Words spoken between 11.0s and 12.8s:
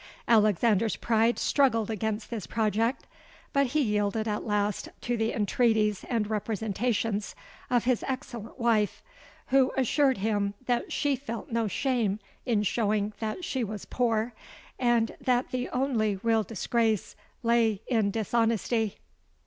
felt no shame in